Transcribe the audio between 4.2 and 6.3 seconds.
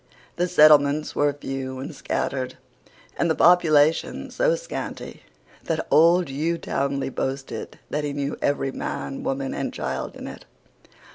so scanty that old